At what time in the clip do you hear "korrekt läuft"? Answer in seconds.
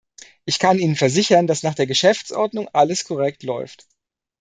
3.05-3.85